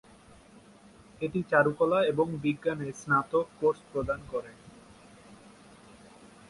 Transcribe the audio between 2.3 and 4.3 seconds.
বিজ্ঞানে স্নাতক কোর্স প্রদান